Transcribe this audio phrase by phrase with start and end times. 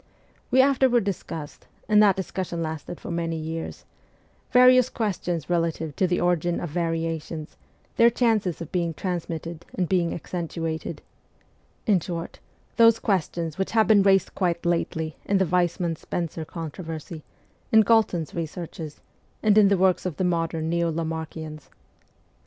[0.49, 3.85] We after ward discussed and that discussion lasted for many years
[4.51, 7.55] various questions relative to the origin of variations,
[7.97, 11.03] their chances of being transmitted and being accentuated;
[11.85, 12.39] in short,
[12.77, 17.21] those questions which have been raised quite lately in the Weismann Spencer controversy,
[17.71, 19.01] in Galton's researches,
[19.43, 21.69] and in the works of the modern Neo Lamarckians.